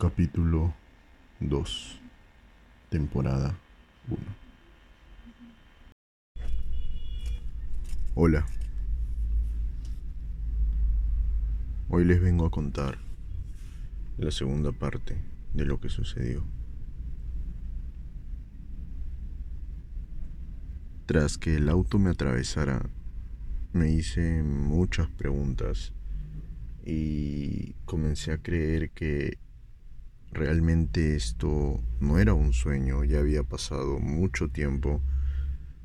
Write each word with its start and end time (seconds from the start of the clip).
Capítulo 0.00 0.72
2 1.40 2.00
Temporada 2.88 3.54
1 4.08 4.18
Hola. 8.14 8.46
Hoy 11.90 12.06
les 12.06 12.18
vengo 12.18 12.46
a 12.46 12.50
contar 12.50 12.96
la 14.16 14.30
segunda 14.30 14.72
parte 14.72 15.18
de 15.52 15.66
lo 15.66 15.78
que 15.80 15.90
sucedió. 15.90 16.46
Tras 21.04 21.36
que 21.36 21.56
el 21.56 21.68
auto 21.68 21.98
me 21.98 22.08
atravesara, 22.08 22.88
me 23.74 23.90
hice 23.90 24.42
muchas 24.42 25.10
preguntas 25.10 25.92
y 26.86 27.74
comencé 27.84 28.32
a 28.32 28.38
creer 28.38 28.92
que 28.92 29.36
realmente 30.32 31.16
esto 31.16 31.82
no 32.00 32.18
era 32.18 32.34
un 32.34 32.52
sueño, 32.52 33.04
ya 33.04 33.18
había 33.18 33.42
pasado 33.42 33.98
mucho 33.98 34.48
tiempo, 34.48 35.02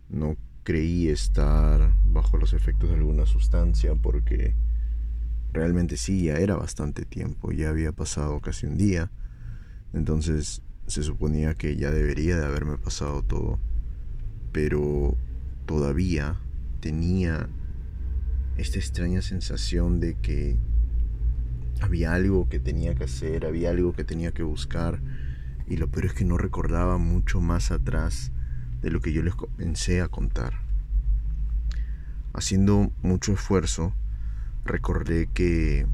no 0.10 0.38
creí 0.64 1.10
estar 1.10 1.94
bajo 2.06 2.38
los 2.38 2.54
efectos 2.54 2.90
de 2.90 2.96
alguna 2.96 3.26
sustancia 3.26 3.96
porque 3.96 4.56
realmente 5.54 5.98
sí, 5.98 6.26
ya 6.26 6.38
era 6.38 6.56
bastante 6.56 7.06
tiempo, 7.06 7.52
ya 7.52 7.70
había 7.70 7.92
pasado 7.92 8.40
casi 8.40 8.66
un 8.66 8.78
día, 8.78 9.12
entonces 9.94 10.62
se 10.88 11.02
suponía 11.02 11.56
que 11.56 11.76
ya 11.78 11.92
debería 11.92 12.38
de 12.38 12.46
haberme 12.46 12.78
pasado 12.78 13.24
todo, 13.24 13.60
pero 14.52 15.16
todavía 15.66 16.40
tenía 16.82 17.50
esta 18.58 18.80
extraña 18.80 19.22
sensación 19.22 20.00
de 20.00 20.16
que 20.16 20.58
había 21.82 22.14
algo 22.14 22.48
que 22.48 22.60
tenía 22.60 22.96
que 22.96 23.06
hacer, 23.06 23.46
había 23.46 23.70
algo 23.70 23.94
que 23.94 24.04
tenía 24.04 24.32
que 24.32 24.44
buscar. 24.44 25.00
Y 25.68 25.78
lo 25.78 25.90
peor 25.90 26.06
es 26.06 26.14
que 26.14 26.26
no 26.26 26.38
recordaba 26.38 26.98
mucho 26.98 27.42
más 27.42 27.72
atrás 27.72 28.32
de 28.82 28.92
lo 28.92 29.02
que 29.02 29.14
yo 29.14 29.24
les 29.24 29.36
comencé 29.36 30.02
a 30.02 30.08
contar. 30.08 30.54
Haciendo 32.34 32.92
mucho 33.02 33.34
esfuerzo, 33.34 33.94
recordé 34.66 35.28
que 35.34 35.88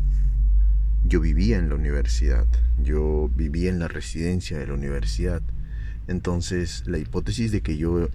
yo 1.06 1.20
vivía 1.20 1.58
en 1.58 1.70
la 1.70 1.76
universidad, 1.76 2.48
yo 2.82 3.30
vivía 3.36 3.70
en 3.70 3.80
la 3.80 3.88
residencia 3.88 4.58
de 4.58 4.68
la 4.68 4.73
universidad. 4.73 5.42
Entonces 6.08 6.84
la 6.88 6.98
hipótesis 6.98 7.52
de 7.52 7.62
que 7.62 7.78
yo 7.78 8.10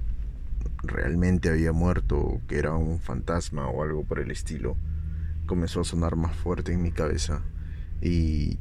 realmente 0.82 1.48
había 1.48 1.72
muerto, 1.72 2.40
que 2.48 2.58
era 2.58 2.74
un 2.74 3.00
fantasma 3.00 3.68
o 3.68 3.82
algo 3.82 4.04
por 4.04 4.18
el 4.18 4.30
estilo, 4.30 4.76
comenzó 5.46 5.80
a 5.80 5.84
sonar 5.84 6.16
más 6.16 6.36
fuerte 6.36 6.72
en 6.72 6.82
mi 6.82 6.90
cabeza 6.90 7.42
y 8.00 8.58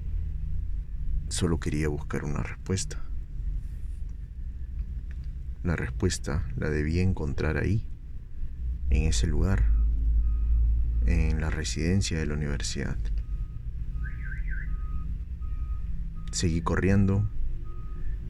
solo 1.29 1.59
quería 1.59 1.87
buscar 1.87 2.23
una 2.23 2.43
respuesta. 2.43 3.03
La 5.63 5.75
respuesta 5.75 6.45
la 6.55 6.69
debía 6.69 7.01
encontrar 7.01 7.57
ahí, 7.57 7.87
en 8.89 9.03
ese 9.03 9.27
lugar, 9.27 9.65
en 11.07 11.41
la 11.41 11.49
residencia 11.49 12.19
de 12.19 12.27
la 12.27 12.35
universidad. 12.35 12.97
Seguí 16.31 16.61
corriendo, 16.61 17.29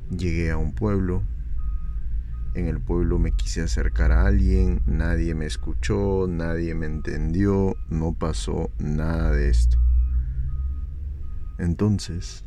llegué 0.10 0.52
a 0.52 0.58
un 0.58 0.74
pueblo, 0.74 1.24
en 2.54 2.68
el 2.68 2.80
pueblo 2.80 3.20
me 3.20 3.34
quise 3.34 3.62
acercar 3.64 4.14
a 4.14 4.26
alguien, 4.26 4.82
nadie 4.86 5.36
me 5.36 5.46
escuchó, 5.46 6.28
nadie 6.30 6.74
me 6.74 6.86
entendió, 6.86 7.76
no 7.90 8.14
pasó 8.14 8.72
nada 8.80 9.32
de 9.32 9.50
esto. 9.50 9.78
Entonces, 11.58 12.46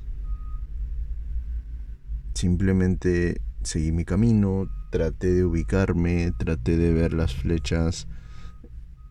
simplemente 2.35 3.41
seguí 3.63 3.93
mi 3.93 4.05
camino, 4.05 4.71
traté 4.91 5.33
de 5.33 5.45
ubicarme, 5.45 6.33
traté 6.39 6.77
de 6.77 6.93
ver 6.93 7.13
las 7.13 7.35
flechas, 7.35 8.09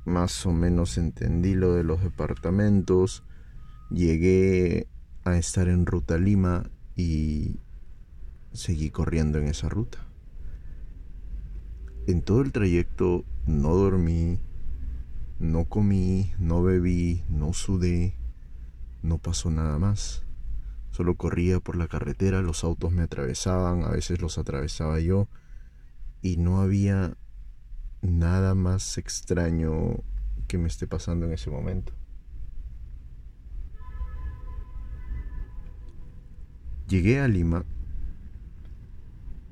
más 0.05 0.45
o 0.45 0.53
menos 0.53 0.97
entendí 0.97 1.53
lo 1.53 1.73
de 1.73 1.83
los 1.83 2.01
departamentos, 2.01 3.23
llegué 3.89 4.87
a 5.25 5.37
estar 5.37 5.67
en 5.67 5.85
ruta 5.85 6.17
Lima 6.17 6.69
y 6.95 7.59
seguí 8.53 8.89
corriendo 8.89 9.37
en 9.37 9.47
esa 9.47 9.69
ruta. 9.69 9.99
En 12.07 12.21
todo 12.21 12.41
el 12.41 12.53
trayecto 12.53 13.25
no 13.45 13.75
dormí, 13.75 14.39
no 15.39 15.65
comí, 15.65 16.31
no 16.39 16.63
bebí, 16.63 17.23
no 17.29 17.51
sudé, 17.53 18.16
no 19.01 19.17
pasó 19.17 19.49
nada 19.51 19.77
más. 19.79 20.23
Solo 20.91 21.15
corría 21.15 21.59
por 21.59 21.75
la 21.75 21.87
carretera, 21.87 22.41
los 22.41 22.63
autos 22.63 22.91
me 22.91 23.03
atravesaban, 23.03 23.83
a 23.83 23.89
veces 23.89 24.21
los 24.21 24.37
atravesaba 24.37 24.99
yo, 24.99 25.27
y 26.21 26.37
no 26.37 26.61
había 26.61 27.17
nada 28.01 28.55
más 28.55 28.97
extraño 28.97 30.03
que 30.47 30.57
me 30.57 30.67
esté 30.67 30.87
pasando 30.87 31.25
en 31.25 31.33
ese 31.33 31.49
momento. 31.49 31.93
Llegué 36.87 37.19
a 37.19 37.27
Lima, 37.27 37.65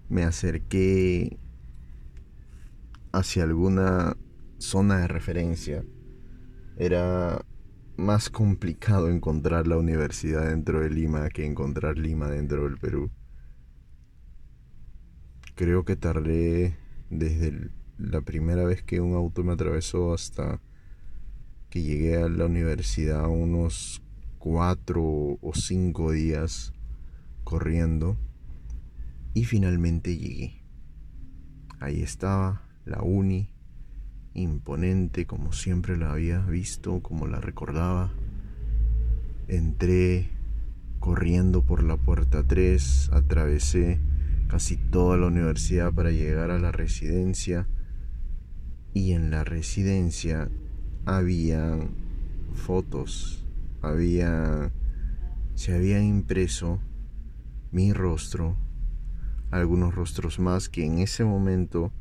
me 0.07 0.23
acerqué 0.23 1.37
hacia 3.11 3.43
alguna 3.43 4.15
zona 4.57 4.99
de 4.99 5.07
referencia. 5.07 5.83
Era 6.77 7.45
más 7.97 8.29
complicado 8.29 9.09
encontrar 9.09 9.67
la 9.67 9.77
universidad 9.77 10.49
dentro 10.49 10.81
de 10.81 10.89
Lima 10.89 11.29
que 11.29 11.45
encontrar 11.45 11.97
Lima 11.97 12.29
dentro 12.29 12.63
del 12.63 12.77
Perú. 12.77 13.11
Creo 15.55 15.85
que 15.85 15.95
tardé 15.95 16.77
desde 17.09 17.71
la 17.97 18.21
primera 18.21 18.65
vez 18.65 18.83
que 18.83 18.99
un 18.99 19.15
auto 19.15 19.43
me 19.43 19.53
atravesó 19.53 20.13
hasta 20.13 20.61
que 21.69 21.81
llegué 21.81 22.17
a 22.17 22.27
la 22.27 22.45
universidad 22.45 23.27
unos 23.27 24.01
cuatro 24.37 25.03
o 25.41 25.51
cinco 25.53 26.11
días 26.11 26.73
corriendo 27.43 28.17
y 29.33 29.45
finalmente 29.45 30.17
llegué. 30.17 30.63
Ahí 31.79 32.01
estaba 32.01 32.61
la 32.85 33.01
uni 33.01 33.54
imponente 34.35 35.25
como 35.25 35.53
siempre 35.53 35.97
la 35.97 36.11
había 36.11 36.39
visto, 36.41 37.01
como 37.01 37.25
la 37.25 37.39
recordaba. 37.39 38.11
Entré 39.47 40.29
corriendo 40.99 41.63
por 41.63 41.83
la 41.83 41.97
puerta 41.97 42.43
3, 42.43 43.09
atravesé 43.13 43.99
casi 44.47 44.77
toda 44.77 45.17
la 45.17 45.27
universidad 45.27 45.91
para 45.93 46.11
llegar 46.11 46.51
a 46.51 46.59
la 46.59 46.71
residencia 46.71 47.67
y 48.93 49.13
en 49.13 49.31
la 49.31 49.43
residencia 49.43 50.49
había 51.05 51.77
fotos, 52.53 53.45
había 53.81 54.71
se 55.55 55.73
había 55.73 56.01
impreso 56.01 56.79
mi 57.71 57.93
rostro, 57.93 58.57
algunos 59.51 59.95
rostros 59.95 60.39
más 60.39 60.69
que 60.69 60.85
en 60.85 60.99
ese 60.99 61.23
momento 61.23 61.91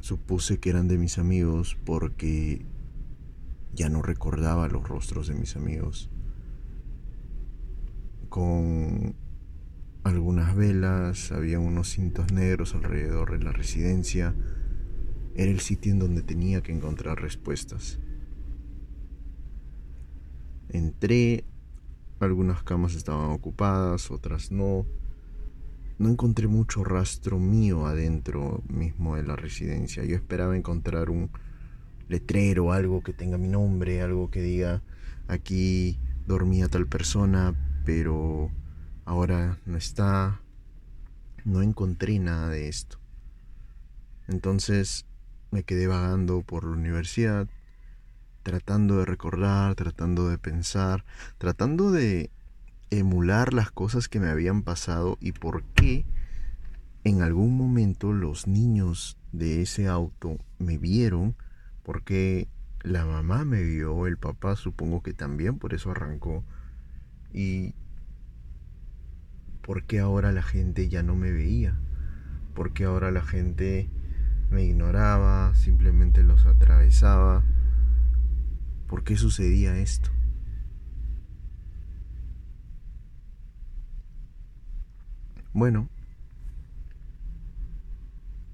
Supuse 0.00 0.58
que 0.58 0.70
eran 0.70 0.88
de 0.88 0.98
mis 0.98 1.18
amigos 1.18 1.76
porque 1.84 2.64
ya 3.74 3.88
no 3.88 4.02
recordaba 4.02 4.68
los 4.68 4.88
rostros 4.88 5.28
de 5.28 5.34
mis 5.34 5.56
amigos. 5.56 6.10
Con 8.28 9.14
algunas 10.04 10.56
velas, 10.56 11.32
había 11.32 11.58
unos 11.58 11.88
cintos 11.90 12.32
negros 12.32 12.74
alrededor 12.74 13.38
de 13.38 13.44
la 13.44 13.52
residencia. 13.52 14.34
Era 15.34 15.50
el 15.50 15.60
sitio 15.60 15.92
en 15.92 15.98
donde 15.98 16.22
tenía 16.22 16.62
que 16.62 16.72
encontrar 16.72 17.20
respuestas. 17.20 18.00
Entré, 20.70 21.44
algunas 22.20 22.62
camas 22.62 22.94
estaban 22.94 23.30
ocupadas, 23.30 24.10
otras 24.10 24.50
no 24.50 24.86
no 26.00 26.08
encontré 26.08 26.48
mucho 26.48 26.82
rastro 26.82 27.38
mío 27.38 27.86
adentro 27.86 28.62
mismo 28.68 29.16
de 29.16 29.22
la 29.22 29.36
residencia. 29.36 30.02
Yo 30.02 30.16
esperaba 30.16 30.56
encontrar 30.56 31.10
un 31.10 31.30
letrero, 32.08 32.72
algo 32.72 33.02
que 33.02 33.12
tenga 33.12 33.36
mi 33.36 33.48
nombre, 33.48 34.00
algo 34.00 34.30
que 34.30 34.40
diga 34.40 34.82
aquí 35.28 35.98
dormía 36.26 36.68
tal 36.68 36.86
persona, 36.86 37.54
pero 37.84 38.50
ahora 39.04 39.58
no 39.66 39.76
está. 39.76 40.40
No 41.44 41.60
encontré 41.60 42.18
nada 42.18 42.48
de 42.48 42.68
esto. 42.68 42.98
Entonces 44.26 45.04
me 45.50 45.64
quedé 45.64 45.86
vagando 45.86 46.40
por 46.40 46.64
la 46.64 46.70
universidad, 46.70 47.46
tratando 48.42 49.00
de 49.00 49.04
recordar, 49.04 49.74
tratando 49.74 50.30
de 50.30 50.38
pensar, 50.38 51.04
tratando 51.36 51.90
de 51.90 52.30
emular 52.90 53.54
las 53.54 53.70
cosas 53.70 54.08
que 54.08 54.20
me 54.20 54.28
habían 54.28 54.62
pasado 54.62 55.16
y 55.20 55.32
por 55.32 55.62
qué 55.74 56.04
en 57.04 57.22
algún 57.22 57.56
momento 57.56 58.12
los 58.12 58.46
niños 58.46 59.16
de 59.32 59.62
ese 59.62 59.88
auto 59.88 60.38
me 60.58 60.76
vieron, 60.76 61.36
porque 61.82 62.48
la 62.82 63.06
mamá 63.06 63.44
me 63.44 63.62
vio, 63.62 64.06
el 64.06 64.16
papá 64.16 64.56
supongo 64.56 65.02
que 65.02 65.14
también, 65.14 65.58
por 65.58 65.72
eso 65.72 65.90
arrancó. 65.90 66.44
Y 67.32 67.74
¿por 69.62 69.84
qué 69.84 70.00
ahora 70.00 70.32
la 70.32 70.42
gente 70.42 70.88
ya 70.88 71.02
no 71.02 71.14
me 71.14 71.30
veía? 71.30 71.78
¿Por 72.54 72.72
qué 72.72 72.84
ahora 72.84 73.10
la 73.10 73.22
gente 73.22 73.88
me 74.50 74.64
ignoraba, 74.64 75.54
simplemente 75.54 76.22
los 76.22 76.44
atravesaba? 76.46 77.44
¿Por 78.88 79.04
qué 79.04 79.16
sucedía 79.16 79.78
esto? 79.78 80.10
Bueno, 85.52 85.88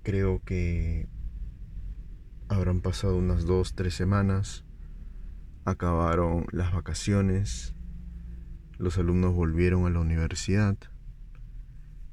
creo 0.03 0.41
que 0.43 1.09
habrán 2.49 2.81
pasado 2.81 3.19
unas 3.19 3.45
dos, 3.45 3.75
tres 3.75 3.93
semanas, 3.93 4.65
acabaron 5.67 6.47
las 6.53 6.73
vacaciones, 6.73 7.75
los 8.79 8.97
alumnos 8.97 9.35
volvieron 9.35 9.85
a 9.85 9.91
la 9.91 10.01
universidad 10.01 10.79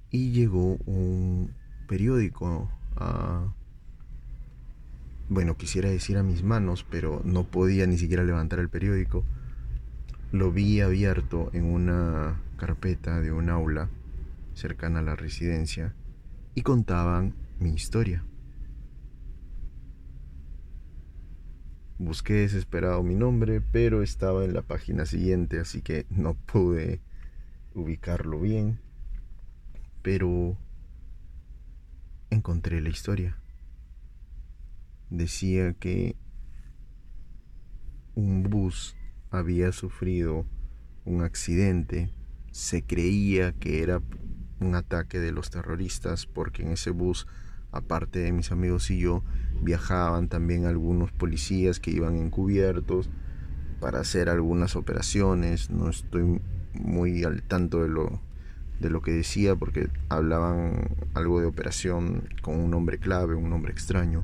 y 0.09 0.31
llegó 0.31 0.75
un 0.85 1.55
periódico 1.87 2.69
a... 2.97 3.53
Bueno, 5.29 5.55
quisiera 5.55 5.89
decir 5.89 6.17
a 6.17 6.23
mis 6.23 6.43
manos, 6.43 6.85
pero 6.91 7.21
no 7.23 7.45
podía 7.45 7.87
ni 7.87 7.97
siquiera 7.97 8.23
levantar 8.23 8.59
el 8.59 8.67
periódico. 8.67 9.23
Lo 10.33 10.51
vi 10.51 10.81
abierto 10.81 11.51
en 11.53 11.63
una 11.63 12.41
carpeta 12.57 13.21
de 13.21 13.31
un 13.31 13.49
aula 13.49 13.89
cercana 14.53 14.99
a 14.99 15.03
la 15.03 15.15
residencia 15.15 15.95
y 16.55 16.61
contaban 16.61 17.35
mi 17.59 17.73
historia. 17.73 18.25
Busqué 21.99 22.33
desesperado 22.33 23.01
mi 23.03 23.15
nombre, 23.15 23.61
pero 23.61 24.03
estaba 24.03 24.43
en 24.43 24.53
la 24.53 24.61
página 24.61 25.05
siguiente, 25.05 25.59
así 25.59 25.81
que 25.81 26.05
no 26.09 26.33
pude 26.33 27.01
ubicarlo 27.73 28.39
bien. 28.39 28.79
Pero 30.01 30.57
encontré 32.29 32.81
la 32.81 32.89
historia. 32.89 33.37
Decía 35.09 35.73
que 35.73 36.15
un 38.15 38.43
bus 38.43 38.95
había 39.29 39.71
sufrido 39.71 40.45
un 41.05 41.21
accidente. 41.21 42.13
Se 42.51 42.83
creía 42.83 43.53
que 43.53 43.81
era 43.81 44.01
un 44.63 44.75
ataque 44.75 45.19
de 45.19 45.31
los 45.31 45.49
terroristas 45.49 46.25
porque 46.25 46.63
en 46.63 46.71
ese 46.71 46.91
bus, 46.91 47.27
aparte 47.71 48.19
de 48.19 48.31
mis 48.31 48.51
amigos 48.51 48.89
y 48.91 48.99
yo, 48.99 49.23
viajaban 49.61 50.27
también 50.27 50.65
algunos 50.65 51.11
policías 51.11 51.79
que 51.79 51.91
iban 51.91 52.15
encubiertos 52.17 53.09
para 53.79 53.99
hacer 53.99 54.29
algunas 54.29 54.75
operaciones. 54.75 55.69
No 55.69 55.89
estoy 55.89 56.39
muy 56.73 57.23
al 57.23 57.43
tanto 57.43 57.81
de 57.81 57.89
lo, 57.89 58.21
de 58.79 58.89
lo 58.89 59.01
que 59.01 59.11
decía 59.11 59.55
porque 59.55 59.89
hablaban 60.09 60.95
algo 61.13 61.39
de 61.39 61.47
operación 61.47 62.29
con 62.41 62.59
un 62.59 62.71
nombre 62.71 62.97
clave, 62.97 63.35
un 63.35 63.49
nombre 63.49 63.71
extraño. 63.71 64.23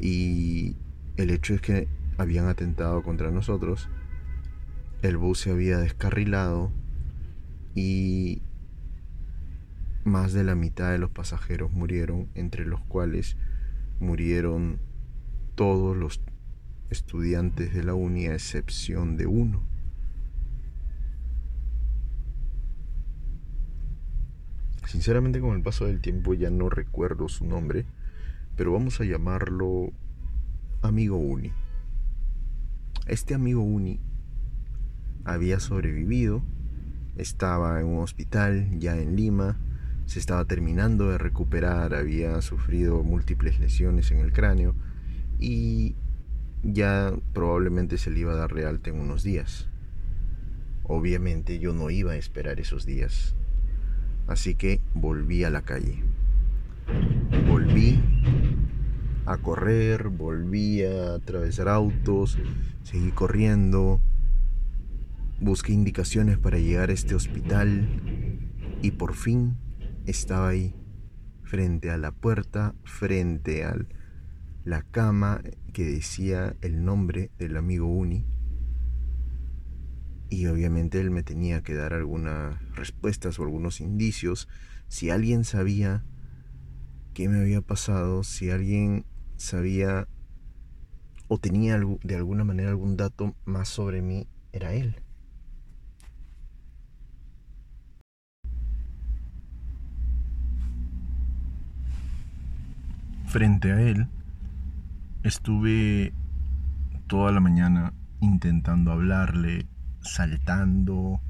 Y 0.00 0.76
el 1.16 1.30
hecho 1.30 1.54
es 1.54 1.60
que 1.60 1.88
habían 2.18 2.46
atentado 2.46 3.02
contra 3.02 3.30
nosotros. 3.30 3.88
El 5.02 5.16
bus 5.16 5.40
se 5.40 5.50
había 5.50 5.78
descarrilado 5.78 6.72
y 7.74 8.42
más 10.08 10.32
de 10.32 10.44
la 10.44 10.54
mitad 10.54 10.90
de 10.90 10.98
los 10.98 11.10
pasajeros 11.10 11.70
murieron, 11.70 12.28
entre 12.34 12.66
los 12.66 12.80
cuales 12.80 13.36
murieron 14.00 14.80
todos 15.54 15.96
los 15.96 16.20
estudiantes 16.90 17.74
de 17.74 17.84
la 17.84 17.94
uni 17.94 18.26
a 18.26 18.34
excepción 18.34 19.16
de 19.16 19.26
uno. 19.26 19.62
Sinceramente 24.86 25.40
con 25.40 25.54
el 25.54 25.62
paso 25.62 25.84
del 25.84 26.00
tiempo 26.00 26.32
ya 26.32 26.48
no 26.48 26.70
recuerdo 26.70 27.28
su 27.28 27.44
nombre, 27.44 27.84
pero 28.56 28.72
vamos 28.72 29.00
a 29.00 29.04
llamarlo 29.04 29.92
amigo 30.80 31.18
Uni. 31.18 31.52
Este 33.06 33.34
amigo 33.34 33.62
Uni 33.62 34.00
había 35.24 35.60
sobrevivido, 35.60 36.42
estaba 37.16 37.80
en 37.80 37.86
un 37.86 37.98
hospital 37.98 38.78
ya 38.78 38.96
en 38.96 39.14
Lima, 39.14 39.58
se 40.08 40.18
estaba 40.18 40.46
terminando 40.46 41.10
de 41.10 41.18
recuperar, 41.18 41.94
había 41.94 42.40
sufrido 42.40 43.02
múltiples 43.02 43.60
lesiones 43.60 44.10
en 44.10 44.20
el 44.20 44.32
cráneo 44.32 44.74
y 45.38 45.96
ya 46.62 47.12
probablemente 47.34 47.98
se 47.98 48.10
le 48.10 48.20
iba 48.20 48.32
a 48.32 48.36
dar 48.36 48.50
realta 48.50 48.88
en 48.88 49.00
unos 49.00 49.22
días. 49.22 49.68
Obviamente 50.84 51.58
yo 51.58 51.74
no 51.74 51.90
iba 51.90 52.12
a 52.12 52.16
esperar 52.16 52.58
esos 52.58 52.86
días, 52.86 53.34
así 54.26 54.54
que 54.54 54.80
volví 54.94 55.44
a 55.44 55.50
la 55.50 55.60
calle. 55.60 56.02
Volví 57.46 58.00
a 59.26 59.36
correr, 59.36 60.08
volví 60.08 60.84
a 60.84 61.16
atravesar 61.16 61.68
autos, 61.68 62.38
seguí 62.82 63.10
corriendo, 63.10 64.00
busqué 65.38 65.74
indicaciones 65.74 66.38
para 66.38 66.58
llegar 66.58 66.88
a 66.88 66.94
este 66.94 67.14
hospital 67.14 67.86
y 68.80 68.92
por 68.92 69.14
fin 69.14 69.58
estaba 70.10 70.48
ahí, 70.48 70.74
frente 71.42 71.90
a 71.90 71.98
la 71.98 72.12
puerta, 72.12 72.74
frente 72.84 73.64
a 73.64 73.76
la 74.64 74.82
cama 74.82 75.42
que 75.72 75.84
decía 75.84 76.56
el 76.62 76.84
nombre 76.84 77.30
del 77.38 77.56
amigo 77.56 77.86
Uni. 77.86 78.26
Y 80.30 80.46
obviamente 80.46 81.00
él 81.00 81.10
me 81.10 81.22
tenía 81.22 81.62
que 81.62 81.74
dar 81.74 81.94
algunas 81.94 82.60
respuestas 82.74 83.38
o 83.38 83.42
algunos 83.42 83.80
indicios. 83.80 84.48
Si 84.88 85.10
alguien 85.10 85.44
sabía 85.44 86.04
qué 87.14 87.28
me 87.28 87.40
había 87.40 87.60
pasado, 87.60 88.24
si 88.24 88.50
alguien 88.50 89.04
sabía 89.36 90.08
o 91.28 91.38
tenía 91.38 91.78
de 92.02 92.16
alguna 92.16 92.44
manera 92.44 92.70
algún 92.70 92.96
dato 92.96 93.34
más 93.44 93.68
sobre 93.68 94.00
mí, 94.02 94.26
era 94.52 94.72
él. 94.72 95.02
Frente 103.28 103.72
a 103.72 103.80
él 103.82 104.08
estuve 105.22 106.14
toda 107.08 107.30
la 107.30 107.40
mañana 107.40 107.92
intentando 108.20 108.90
hablarle, 108.90 109.66
saltando, 110.00 111.20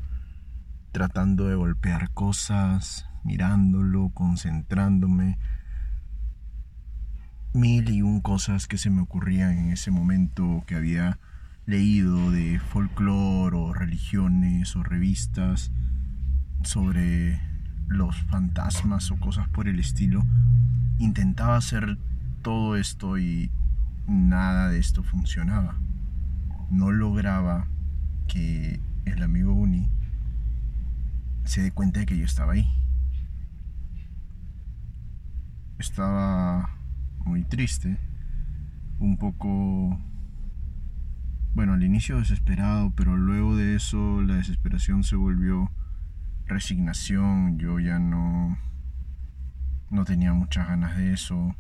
tratando 0.93 1.49
de 1.49 1.57
golpear 1.57 2.13
cosas, 2.13 3.11
mirándolo, 3.25 4.11
concentrándome. 4.15 5.41
Mil 7.53 7.91
y 7.91 8.03
un 8.03 8.21
cosas 8.21 8.69
que 8.69 8.79
se 8.79 8.91
me 8.91 9.03
ocurrían 9.03 9.59
en 9.59 9.71
ese 9.73 9.91
momento 9.91 10.63
que 10.69 10.77
había 10.77 11.19
leído 11.67 12.31
de 12.31 12.61
folclore 12.61 13.57
o 13.57 13.75
religiones 13.75 14.77
o 14.77 14.85
revistas 14.85 15.73
sobre 16.63 17.41
los 17.89 18.17
fantasmas 18.25 19.11
o 19.11 19.17
cosas 19.17 19.49
por 19.49 19.69
el 19.69 19.79
estilo 19.79 20.25
intentaba 20.99 21.57
hacer 21.57 21.99
todo 22.43 22.77
esto 22.77 23.19
y 23.19 23.51
nada 24.07 24.69
de 24.69 24.79
esto 24.79 25.03
funcionaba. 25.03 25.77
No 26.71 26.93
lograba 26.93 27.67
que 28.27 28.81
el 29.05 29.23
amigo 29.23 29.53
Uni 29.53 29.89
se 31.45 31.63
dé 31.63 31.73
cuenta 31.73 32.01
de 32.01 32.07
que 32.07 32.19
yo 32.19 32.25
estaba 32.25 32.53
ahí. 32.53 32.69
Estaba 35.79 36.71
muy 37.25 37.45
triste, 37.45 37.99
un 38.99 39.17
poco, 39.17 39.99
bueno, 41.55 41.75
al 41.75 41.83
inicio 41.85 42.19
desesperado, 42.19 42.93
pero 42.97 43.17
luego 43.17 43.57
de 43.57 43.77
eso 43.77 44.23
la 44.23 44.35
desesperación 44.35 45.05
se 45.05 45.17
volvió 45.17 45.71
resignación, 46.49 47.59
yo 47.59 47.79
ya 47.79 47.99
no 47.99 48.59
no 49.91 50.05
tenía 50.05 50.33
muchas 50.35 50.69
ganas 50.69 50.97
de 50.97 51.13
eso, 51.13 51.57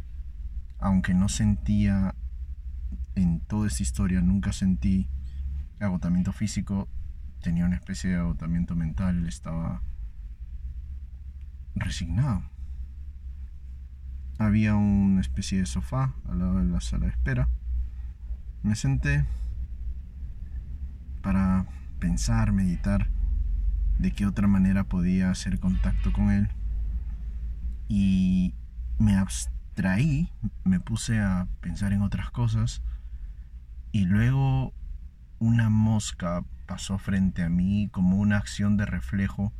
aunque 0.79 1.15
no 1.15 1.29
sentía 1.29 2.15
en 3.15 3.41
toda 3.41 3.69
esta 3.69 3.83
historia, 3.83 4.21
nunca 4.21 4.53
sentí 4.53 5.09
agotamiento 5.81 6.33
físico, 6.33 6.89
tenía 7.41 7.65
una 7.65 7.77
especie 7.77 8.11
de 8.11 8.17
agotamiento 8.17 8.75
mental, 8.75 9.27
estaba 9.27 9.83
resignado. 11.75 12.43
Había 14.39 14.77
una 14.77 15.21
especie 15.21 15.59
de 15.59 15.67
sofá 15.67 16.15
al 16.29 16.39
lado 16.39 16.59
de 16.59 16.65
la 16.65 16.81
sala 16.81 17.07
de 17.07 17.13
espera. 17.13 17.49
Me 18.63 18.77
senté 18.77 19.27
para 21.23 21.67
pensar, 21.99 22.53
meditar 22.53 23.09
de 23.99 24.13
qué 24.13 24.27
otra 24.27 24.47
manera 24.47 24.85
podía 24.85 25.31
hacer 25.31 25.59
contacto 25.59 26.13
con 26.13 26.31
él. 26.31 26.49
Y 27.89 28.55
me 28.99 29.17
abstraí, 29.17 30.31
me 30.65 30.81
puse 30.81 31.21
a 31.21 31.47
pensar 31.61 31.93
en 31.93 32.03
otras 32.03 32.31
cosas 32.31 32.83
y 33.93 34.05
luego 34.05 34.75
una 35.39 35.71
mosca 35.71 36.45
pasó 36.67 36.99
frente 36.99 37.43
a 37.43 37.49
mí 37.49 37.89
como 37.91 38.19
una 38.19 38.37
acción 38.37 38.77
de 38.77 38.87
reflejo, 38.87 39.53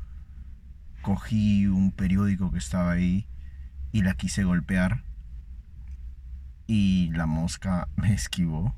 cogí 1.03 1.67
un 1.67 1.93
periódico 1.93 2.51
que 2.51 2.59
estaba 2.59 2.93
ahí 2.93 3.27
y 3.93 4.03
la 4.03 4.15
quise 4.15 4.45
golpear 4.45 5.05
y 6.67 7.11
la 7.13 7.27
mosca 7.27 7.89
me 7.97 8.13
esquivó, 8.13 8.77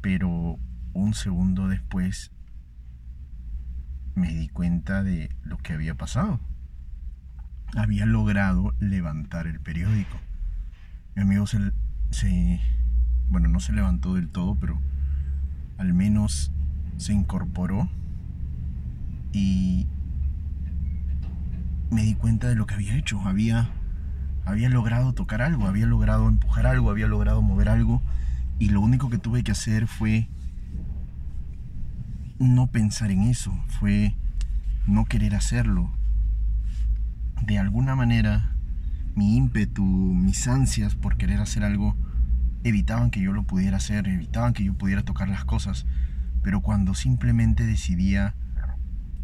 pero 0.00 0.58
un 0.92 1.14
segundo 1.14 1.68
después 1.68 2.30
me 4.16 4.32
di 4.32 4.48
cuenta 4.48 5.04
de 5.04 5.30
lo 5.44 5.58
que 5.58 5.74
había 5.74 5.94
pasado. 5.94 6.40
Había 7.76 8.06
logrado 8.06 8.74
levantar 8.80 9.46
el 9.46 9.60
periódico. 9.60 10.18
Mi 11.14 11.22
amigo 11.22 11.46
se, 11.46 11.58
se 12.10 12.60
bueno, 13.28 13.48
no 13.48 13.60
se 13.60 13.72
levantó 13.72 14.14
del 14.14 14.30
todo, 14.30 14.56
pero 14.56 14.80
al 15.76 15.92
menos 15.92 16.50
se 16.96 17.12
incorporó 17.12 17.88
y 19.32 19.86
me 21.90 22.02
di 22.02 22.14
cuenta 22.14 22.48
de 22.48 22.54
lo 22.56 22.66
que 22.66 22.74
había 22.74 22.96
hecho. 22.96 23.20
Había, 23.20 23.68
había 24.46 24.70
logrado 24.70 25.12
tocar 25.12 25.42
algo, 25.42 25.66
había 25.66 25.86
logrado 25.86 26.26
empujar 26.26 26.66
algo, 26.66 26.90
había 26.90 27.06
logrado 27.06 27.42
mover 27.42 27.68
algo. 27.68 28.02
Y 28.58 28.70
lo 28.70 28.80
único 28.80 29.10
que 29.10 29.18
tuve 29.18 29.44
que 29.44 29.52
hacer 29.52 29.86
fue 29.86 30.30
no 32.38 32.66
pensar 32.68 33.10
en 33.10 33.22
eso, 33.22 33.52
fue 33.68 34.14
no 34.86 35.04
querer 35.04 35.34
hacerlo. 35.34 35.90
De 37.42 37.58
alguna 37.58 37.96
manera, 37.96 38.52
mi 39.14 39.36
ímpetu, 39.36 39.84
mis 39.84 40.46
ansias 40.46 40.94
por 40.94 41.16
querer 41.16 41.40
hacer 41.40 41.64
algo, 41.64 41.96
evitaban 42.64 43.10
que 43.10 43.20
yo 43.20 43.32
lo 43.32 43.44
pudiera 43.44 43.78
hacer, 43.78 44.08
evitaban 44.08 44.52
que 44.52 44.64
yo 44.64 44.74
pudiera 44.74 45.02
tocar 45.02 45.28
las 45.28 45.44
cosas. 45.44 45.86
Pero 46.42 46.60
cuando 46.60 46.94
simplemente 46.94 47.66
decidía 47.66 48.34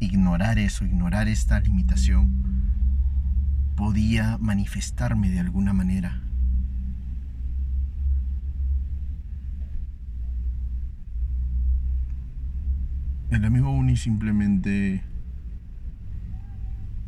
ignorar 0.00 0.58
eso, 0.58 0.84
ignorar 0.84 1.28
esta 1.28 1.60
limitación, 1.60 2.32
podía 3.76 4.38
manifestarme 4.38 5.30
de 5.30 5.40
alguna 5.40 5.72
manera. 5.72 6.21
El 13.32 13.46
amigo 13.46 13.70
Uni 13.70 13.96
simplemente 13.96 15.02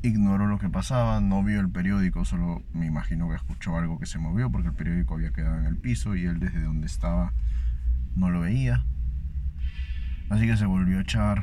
ignoró 0.00 0.46
lo 0.46 0.58
que 0.58 0.70
pasaba, 0.70 1.20
no 1.20 1.44
vio 1.44 1.60
el 1.60 1.68
periódico, 1.68 2.24
solo 2.24 2.62
me 2.72 2.86
imagino 2.86 3.28
que 3.28 3.34
escuchó 3.34 3.76
algo 3.76 3.98
que 3.98 4.06
se 4.06 4.18
movió 4.18 4.50
porque 4.50 4.68
el 4.68 4.74
periódico 4.74 5.16
había 5.16 5.34
quedado 5.34 5.58
en 5.58 5.66
el 5.66 5.76
piso 5.76 6.16
y 6.16 6.24
él 6.24 6.40
desde 6.40 6.62
donde 6.62 6.86
estaba 6.86 7.34
no 8.16 8.30
lo 8.30 8.40
veía. 8.40 8.86
Así 10.30 10.46
que 10.46 10.56
se 10.56 10.64
volvió 10.64 10.96
a 10.96 11.02
echar 11.02 11.42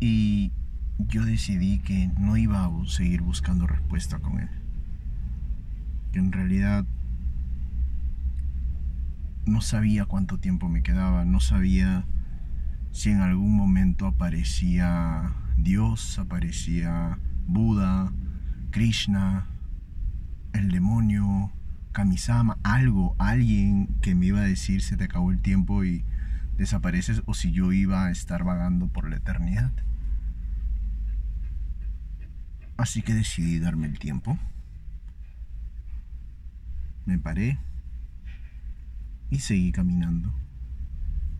y 0.00 0.50
yo 0.96 1.26
decidí 1.26 1.80
que 1.80 2.10
no 2.18 2.38
iba 2.38 2.64
a 2.64 2.70
seguir 2.86 3.20
buscando 3.20 3.66
respuesta 3.66 4.20
con 4.20 4.40
él. 4.40 4.48
Que 6.12 6.18
en 6.18 6.32
realidad 6.32 6.86
no 9.44 9.60
sabía 9.60 10.06
cuánto 10.06 10.38
tiempo 10.38 10.70
me 10.70 10.82
quedaba, 10.82 11.26
no 11.26 11.40
sabía 11.40 12.06
si 12.92 13.10
en 13.10 13.20
algún 13.20 13.56
momento 13.56 14.06
aparecía 14.06 15.32
Dios, 15.56 16.18
aparecía 16.18 17.18
Buda, 17.46 18.12
Krishna, 18.70 19.46
el 20.52 20.70
demonio, 20.70 21.50
Kamisama, 21.92 22.58
algo, 22.62 23.16
alguien 23.18 23.88
que 24.02 24.14
me 24.14 24.26
iba 24.26 24.40
a 24.40 24.44
decir 24.44 24.82
se 24.82 24.96
te 24.96 25.04
acabó 25.04 25.30
el 25.30 25.40
tiempo 25.40 25.84
y 25.84 26.04
desapareces 26.56 27.22
o 27.26 27.34
si 27.34 27.50
yo 27.50 27.72
iba 27.72 28.06
a 28.06 28.10
estar 28.10 28.44
vagando 28.44 28.88
por 28.88 29.08
la 29.08 29.16
eternidad. 29.16 29.72
Así 32.76 33.02
que 33.02 33.14
decidí 33.14 33.58
darme 33.58 33.86
el 33.86 33.98
tiempo. 33.98 34.38
Me 37.06 37.18
paré 37.18 37.58
y 39.30 39.40
seguí 39.40 39.72
caminando. 39.72 40.32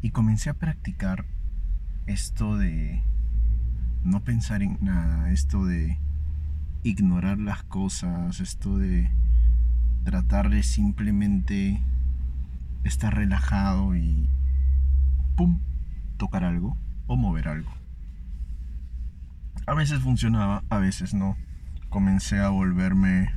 Y 0.00 0.11
comencé 0.11 0.50
a 0.50 0.54
practicar 0.54 1.25
esto 2.06 2.56
de 2.56 3.02
no 4.04 4.25
pensar 4.25 4.62
en 4.62 4.78
nada, 4.80 5.30
esto 5.30 5.64
de 5.64 5.99
ignorar 6.82 7.38
las 7.38 7.62
cosas, 7.62 8.40
esto 8.40 8.78
de 8.78 9.11
tratar 10.04 10.50
de 10.50 10.62
simplemente 10.62 11.80
estar 12.85 13.14
relajado 13.14 13.97
y 13.97 14.28
pum, 15.37 15.61
tocar 16.16 16.44
algo 16.44 16.76
o 17.06 17.16
mover 17.16 17.49
algo. 17.49 17.71
A 19.66 19.75
veces 19.75 20.00
funcionaba, 20.00 20.64
a 20.71 20.78
veces 20.78 21.14
no. 21.14 21.37
Comencé 21.88 22.40
a 22.40 22.49
volverme 22.49 23.30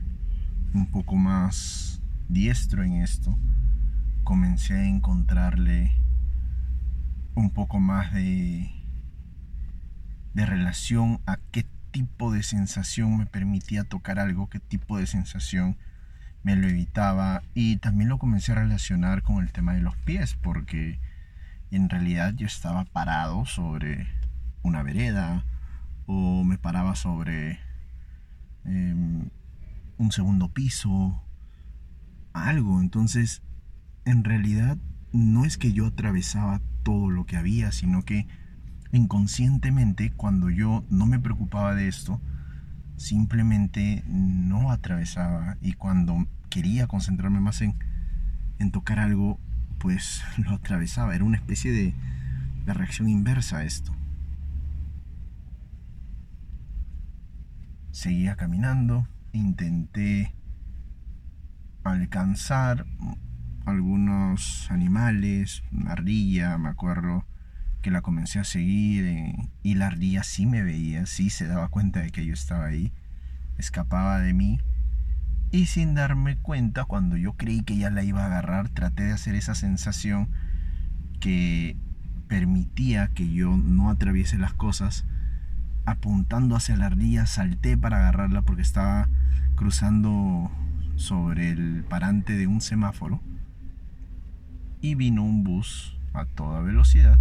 un 0.74 0.88
poco 0.88 1.16
más 1.16 2.02
diestro 2.30 2.84
en 2.84 2.94
esto. 2.94 3.38
Comencé 4.24 4.74
a 4.74 4.88
encontrarle 4.88 5.92
un 7.36 7.52
poco 7.52 7.80
más 7.80 8.14
de, 8.14 8.72
de 10.34 10.46
relación 10.46 11.22
a 11.26 11.38
qué 11.52 11.66
tipo 11.92 12.32
de 12.32 12.44
sensación 12.44 13.18
me 13.18 13.26
permitía 13.26 13.84
tocar 13.84 14.20
algo, 14.20 14.50
qué 14.50 14.60
tipo 14.60 14.98
de 14.98 15.08
sensación 15.08 15.78
me 16.44 16.56
lo 16.56 16.68
evitaba 16.68 17.42
y 17.54 17.78
también 17.78 18.10
lo 18.10 18.20
comencé 18.20 18.52
a 18.52 18.56
relacionar 18.56 19.24
con 19.24 19.44
el 19.44 19.52
tema 19.52 19.74
de 19.74 19.82
los 19.82 19.96
pies 19.98 20.36
porque 20.36 21.00
en 21.72 21.90
realidad 21.90 22.34
yo 22.36 22.46
estaba 22.46 22.86
parado 22.86 23.46
sobre 23.46 24.08
una 24.62 24.84
vereda 24.84 25.44
o 26.06 26.44
me 26.44 26.58
paraba 26.58 26.96
sobre 26.96 27.60
em, 28.64 29.30
un 29.98 30.12
segundo 30.12 30.50
piso, 30.50 31.24
algo. 32.34 32.82
Entonces, 32.82 33.42
en 34.06 34.24
realidad 34.24 34.78
no 35.12 35.46
es 35.46 35.58
que 35.58 35.74
yo 35.74 35.88
atravesaba 35.88 36.62
todo 36.86 37.10
lo 37.10 37.26
que 37.26 37.36
había, 37.36 37.72
sino 37.72 38.04
que 38.04 38.28
inconscientemente 38.94 40.12
cuando 40.12 40.52
yo 40.52 40.86
no 40.90 41.08
me 41.08 41.20
preocupaba 41.20 41.74
de 41.74 41.88
esto, 41.88 42.22
simplemente 42.96 44.04
no 44.08 44.72
atravesaba 44.72 45.58
y 45.62 45.74
cuando 45.74 46.28
quería 46.50 46.88
concentrarme 46.88 47.42
más 47.42 47.62
en, 47.62 47.76
tocar 48.72 49.00
algo, 49.00 49.40
pues 49.80 50.24
lo 50.38 50.52
atravesaba. 50.52 51.16
Era 51.16 51.26
una 51.26 51.38
especie 51.38 51.72
de, 51.72 51.94
de 52.66 52.74
reacción 52.74 53.10
inversa 53.10 53.58
a 53.58 53.64
esto. 53.64 53.92
Seguía 57.92 58.36
caminando, 58.36 59.08
intenté 59.34 60.36
alcanzar 61.84 62.86
algunos 63.66 64.70
animales, 64.70 65.64
una 65.72 65.92
ardilla, 65.92 66.58
me 66.58 66.70
acuerdo 66.70 67.26
que 67.82 67.92
la 67.92 68.02
comencé 68.02 68.40
a 68.40 68.44
seguir 68.44 69.06
eh, 69.06 69.50
y 69.64 69.76
la 69.76 69.88
ardilla 69.88 70.24
sí 70.24 70.46
me 70.46 70.64
veía, 70.64 71.06
sí 71.06 71.30
se 71.30 71.48
daba 71.48 71.68
cuenta 71.68 72.02
de 72.02 72.10
que 72.10 72.26
yo 72.26 72.34
estaba 72.34 72.66
ahí, 72.66 72.92
escapaba 73.58 74.20
de 74.20 74.34
mí 74.34 74.60
y 75.52 75.68
sin 75.68 75.94
darme 75.94 76.38
cuenta, 76.38 76.86
cuando 76.86 77.16
yo 77.16 77.34
creí 77.34 77.62
que 77.62 77.78
ya 77.78 77.90
la 77.90 78.04
iba 78.04 78.24
a 78.24 78.26
agarrar, 78.26 78.70
traté 78.70 79.04
de 79.04 79.14
hacer 79.14 79.36
esa 79.36 79.56
sensación 79.56 80.30
que 81.20 81.78
permitía 82.28 83.10
que 83.10 83.32
yo 83.32 83.56
no 83.56 83.90
atraviese 83.90 84.38
las 84.38 84.54
cosas. 84.54 85.06
Apuntando 85.86 86.56
hacia 86.56 86.76
la 86.76 86.88
ardilla, 86.88 87.26
salté 87.26 87.78
para 87.78 88.00
agarrarla 88.00 88.42
porque 88.42 88.64
estaba 88.64 89.08
cruzando 89.56 90.52
sobre 90.96 91.52
el 91.52 91.86
parante 91.88 92.36
de 92.36 92.48
un 92.48 92.60
semáforo 92.60 93.22
y 94.86 94.94
vino 94.94 95.24
un 95.24 95.44
bus 95.44 95.98
a 96.14 96.26
toda 96.26 96.62
velocidad 96.62 97.18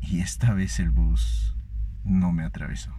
y 0.00 0.20
esta 0.20 0.54
vez 0.54 0.78
el 0.78 0.90
bus 0.90 1.56
no 2.04 2.30
me 2.30 2.44
atravesó. 2.44 2.92